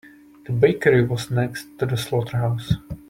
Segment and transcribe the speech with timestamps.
[0.47, 2.73] The bakery was next to the slaughterhouse.